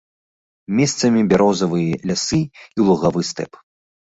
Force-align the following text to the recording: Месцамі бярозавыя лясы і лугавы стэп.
Месцамі 0.77 1.21
бярозавыя 1.33 2.01
лясы 2.13 2.41
і 2.77 2.79
лугавы 2.89 3.21
стэп. 3.33 3.51